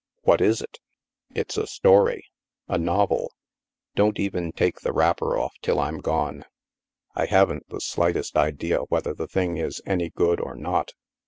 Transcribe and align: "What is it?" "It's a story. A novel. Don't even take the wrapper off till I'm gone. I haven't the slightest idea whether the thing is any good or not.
"What 0.23 0.41
is 0.41 0.63
it?" 0.63 0.79
"It's 1.35 1.57
a 1.57 1.67
story. 1.67 2.25
A 2.67 2.79
novel. 2.79 3.33
Don't 3.93 4.19
even 4.19 4.51
take 4.51 4.79
the 4.81 4.91
wrapper 4.91 5.37
off 5.37 5.53
till 5.61 5.79
I'm 5.79 5.99
gone. 5.99 6.43
I 7.13 7.27
haven't 7.27 7.69
the 7.69 7.81
slightest 7.81 8.35
idea 8.35 8.79
whether 8.89 9.13
the 9.13 9.27
thing 9.27 9.57
is 9.57 9.79
any 9.85 10.09
good 10.09 10.41
or 10.41 10.55
not. 10.55 10.93